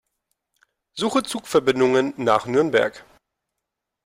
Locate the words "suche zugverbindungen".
0.97-2.15